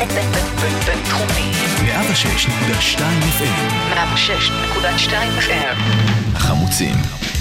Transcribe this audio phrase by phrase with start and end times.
[0.00, 1.52] בינתחומי.
[1.76, 3.00] 106.2
[3.38, 3.94] FM.
[3.94, 5.76] 106.2 FM.
[6.34, 6.94] החמוצים,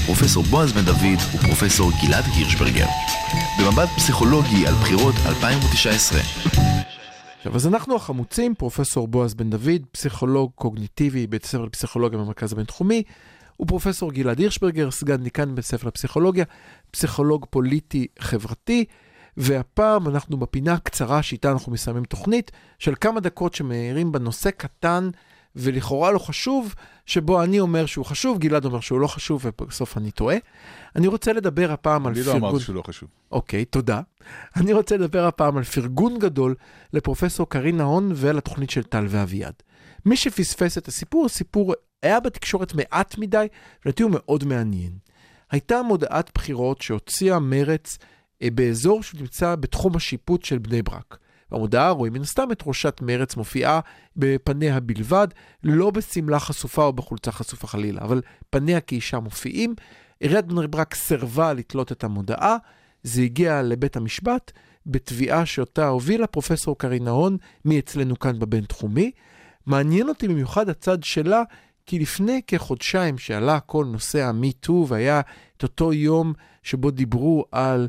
[0.05, 2.85] פרופסור בועז בן דוד ופרופסור גלעד הירשברגר.
[3.59, 6.19] במבט פסיכולוגי על בחירות 2019.
[7.37, 13.03] עכשיו, אז אנחנו החמוצים, פרופסור בועז בן דוד, פסיכולוג קוגניטיבי, בית ספר לפסיכולוגיה במרכז הבינתחומי,
[13.61, 16.45] ופרופסור גלעד הירשברגר, סגן דיקן בית ספר לפסיכולוגיה,
[16.91, 18.85] פסיכולוג פוליטי חברתי.
[19.39, 25.09] והפעם אנחנו בפינה הקצרה שאיתה אנחנו מסיימים תוכנית של כמה דקות שמאירים בנושא קטן
[25.55, 26.75] ולכאורה לא חשוב,
[27.05, 30.35] שבו אני אומר שהוא חשוב, גלעד אומר שהוא לא חשוב ובסוף אני טועה.
[30.95, 32.31] אני רוצה לדבר הפעם על פרגון...
[32.31, 33.09] אני לא אמרתי שהוא לא חשוב.
[33.31, 34.01] אוקיי, תודה.
[34.55, 36.55] אני רוצה לדבר הפעם על פרגון גדול
[36.93, 39.53] לפרופסור קרין נהון ולתוכנית של טל ואביעד.
[40.05, 43.47] מי שפספס את הסיפור, הסיפור היה בתקשורת מעט מדי,
[43.85, 44.91] ולדעתי הוא מאוד מעניין.
[45.51, 47.97] הייתה מודעת בחירות שהוציאה מרץ
[48.43, 51.17] באזור שנמצא בתחום השיפוט של בני ברק.
[51.51, 53.79] במודעה רואים מן הסתם את ראשת מרץ מופיעה
[54.15, 55.27] בפניה בלבד,
[55.63, 59.75] לא בשמלה חשופה או בחולצה חשופה חלילה, אבל פניה כאישה מופיעים.
[60.19, 62.57] עיריית בני ברק סירבה לתלות את המודעה,
[63.03, 64.51] זה הגיע לבית המשפט
[64.85, 69.11] בתביעה שאותה הובילה פרופסור קרין נהון מאצלנו כאן בבינתחומי.
[69.65, 71.43] מעניין אותי במיוחד הצד שלה,
[71.85, 75.21] כי לפני כחודשיים שעלה כל נושא המיטו והיה
[75.57, 77.87] את אותו יום שבו דיברו על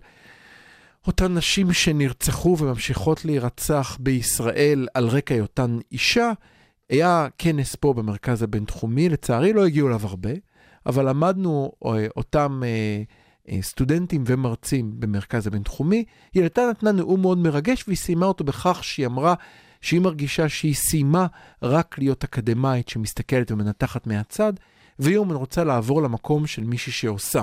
[1.06, 6.32] אותן נשים שנרצחו וממשיכות להירצח בישראל על רקע היותן אישה.
[6.90, 10.30] היה כנס פה במרכז הבינתחומי, לצערי לא הגיעו אליו הרבה,
[10.86, 13.02] אבל למדנו אה, אותם אה,
[13.48, 16.04] אה, סטודנטים ומרצים במרכז הבינתחומי.
[16.34, 19.34] היא הייתה נתנה נאום מאוד מרגש והיא סיימה אותו בכך שהיא אמרה
[19.80, 21.26] שהיא מרגישה שהיא סיימה
[21.62, 24.52] רק להיות אקדמאית שמסתכלת ומנתחת מהצד,
[24.98, 27.42] והיום אני רוצה לעבור למקום של מישהי שעושה.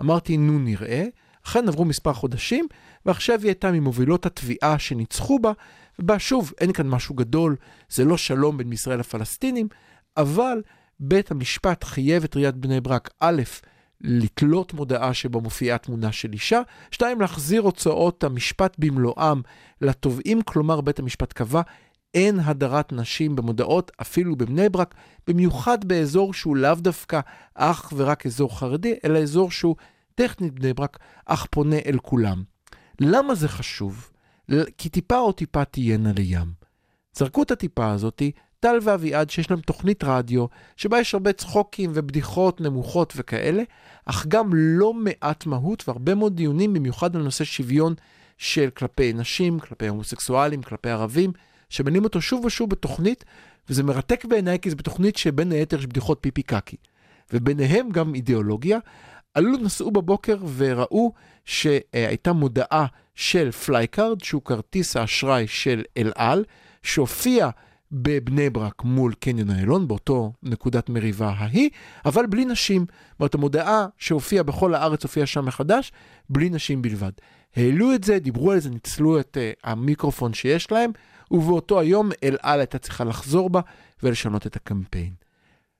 [0.00, 1.04] אמרתי, נו נראה.
[1.46, 2.66] אכן עברו מספר חודשים,
[3.06, 5.52] ועכשיו היא הייתה ממובילות התביעה שניצחו בה,
[5.98, 7.56] ובה שוב, אין כאן משהו גדול,
[7.88, 9.68] זה לא שלום בין ישראל לפלסטינים,
[10.16, 10.62] אבל
[11.00, 13.42] בית המשפט חייב את עיריית בני ברק, א',
[14.00, 16.60] לתלות מודעה שבה מופיעה תמונה של אישה,
[16.90, 19.40] שתיים, להחזיר הוצאות המשפט במלואם
[19.80, 21.62] לתובעים, כלומר בית המשפט קבע
[22.14, 24.94] אין הדרת נשים במודעות, אפילו בבני ברק,
[25.26, 27.20] במיוחד באזור שהוא לאו דווקא
[27.54, 29.76] אך ורק אזור חרדי, אלא אזור שהוא
[30.14, 32.42] טכנית בני ברק, אך פונה אל כולם.
[33.00, 34.10] למה זה חשוב?
[34.78, 36.52] כי טיפה או טיפה תהיינה לים.
[37.16, 42.60] זרקו את הטיפה הזאתי, טל ואביעד, שיש להם תוכנית רדיו, שבה יש הרבה צחוקים ובדיחות
[42.60, 43.62] נמוכות וכאלה,
[44.06, 47.94] אך גם לא מעט מהות והרבה מאוד דיונים, במיוחד על נושא שוויון
[48.38, 51.32] של כלפי נשים, כלפי הומוסקסואלים, כלפי ערבים,
[51.68, 53.24] שמנים אותו שוב ושוב בתוכנית,
[53.68, 56.76] וזה מרתק בעיניי כי זה בתוכנית שבין היתר יש בדיחות פיפי קקי.
[57.32, 58.78] וביניהם גם אידיאולוגיה,
[59.34, 61.12] עלו, נסעו בבוקר וראו
[61.44, 66.44] שהייתה מודעה של FlyCard, שהוא כרטיס האשראי של אל על,
[66.82, 67.50] שהופיע
[67.92, 71.70] בבני ברק מול קניון איילון, באותו נקודת מריבה ההיא,
[72.04, 72.86] אבל בלי נשים.
[72.88, 75.92] זאת אומרת, המודעה שהופיעה בכל הארץ הופיעה שם מחדש,
[76.28, 77.12] בלי נשים בלבד.
[77.56, 80.90] העלו את זה, דיברו על זה, ניצלו את uh, המיקרופון שיש להם,
[81.30, 83.60] ובאותו היום אל על הייתה צריכה לחזור בה
[84.02, 85.12] ולשנות את הקמפיין.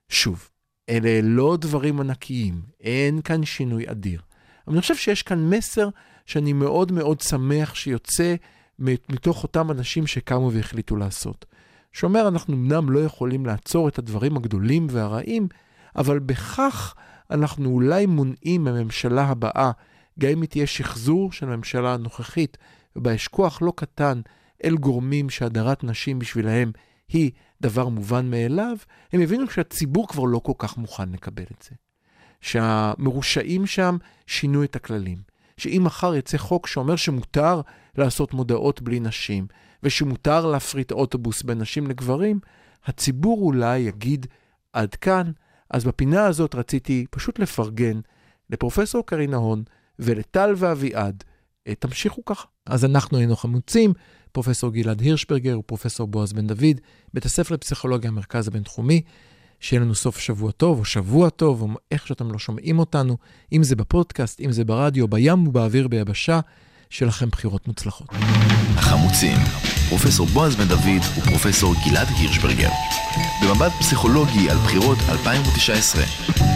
[0.09, 0.49] שוב,
[0.89, 4.21] אלה לא דברים ענקיים, אין כאן שינוי אדיר.
[4.67, 5.89] אבל אני חושב שיש כאן מסר
[6.25, 8.35] שאני מאוד מאוד שמח שיוצא
[8.79, 11.45] מתוך אותם אנשים שקמו והחליטו לעשות.
[11.93, 15.47] שאומר, אנחנו אמנם לא יכולים לעצור את הדברים הגדולים והרעים,
[15.95, 16.95] אבל בכך
[17.31, 19.71] אנחנו אולי מונעים מהממשלה הבאה,
[20.19, 22.57] גם אם היא תהיה שחזור של הממשלה הנוכחית,
[22.95, 24.21] ובה יש כוח לא קטן
[24.63, 26.71] אל גורמים שהדרת נשים בשבילהם
[27.07, 28.77] היא דבר מובן מאליו,
[29.13, 31.75] הם הבינו שהציבור כבר לא כל כך מוכן לקבל את זה.
[32.41, 35.17] שהמרושעים שם שינו את הכללים.
[35.57, 37.61] שאם מחר יצא חוק שאומר שמותר
[37.97, 39.47] לעשות מודעות בלי נשים,
[39.83, 42.39] ושמותר להפריט אוטובוס בין נשים לגברים,
[42.85, 44.25] הציבור אולי יגיד
[44.73, 45.31] עד כאן.
[45.69, 47.99] אז בפינה הזאת רציתי פשוט לפרגן
[48.49, 49.63] לפרופסור קרינה הון
[49.99, 51.23] ולטל ואביעד.
[51.67, 52.47] אה, תמשיכו ככה.
[52.65, 53.93] אז אנחנו היינו חמוצים,
[54.31, 56.81] פרופסור גלעד הירשברגר ופרופסור בועז בן דוד,
[57.13, 59.01] בית הספר לפסיכולוגיה המרכז הבינתחומי.
[59.59, 63.17] שיהיה לנו סוף שבוע טוב, או שבוע טוב, או איך שאתם לא שומעים אותנו,
[63.53, 66.39] אם זה בפודקאסט, אם זה ברדיו, בים ובאוויר ביבשה,
[66.89, 68.07] שיהיה לכם בחירות מוצלחות.
[68.75, 69.37] החמוצים,
[69.89, 72.69] פרופסור בועז בן דוד ופרופסור גלעד הירשברגר.
[73.43, 76.54] במבט פסיכולוגי על בחירות 2019.